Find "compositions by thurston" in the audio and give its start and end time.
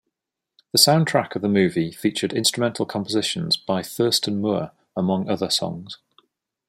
2.87-4.41